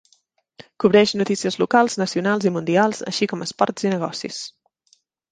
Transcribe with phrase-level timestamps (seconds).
[0.83, 4.41] Cobreix notícies locals, nacionals i mundials, així com esports i negocis.